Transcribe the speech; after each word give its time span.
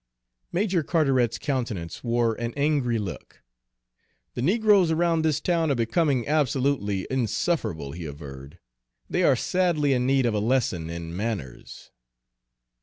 Major 0.51 0.81
Carteret's 0.81 1.37
countenance 1.37 2.03
wore 2.03 2.33
an 2.33 2.55
angry 2.57 2.97
look. 2.97 3.43
"The 4.33 4.41
negroes 4.41 4.89
around 4.89 5.21
this 5.21 5.39
town 5.39 5.69
are 5.69 5.75
becoming 5.75 6.27
absolutely 6.27 7.05
insufferable," 7.11 7.91
he 7.91 8.05
averred. 8.05 8.57
"They 9.07 9.21
are 9.21 9.35
sadly 9.35 9.93
in 9.93 10.07
need 10.07 10.25
of 10.25 10.33
a 10.33 10.39
lesson 10.39 10.89
in 10.89 11.15
manners." 11.15 11.91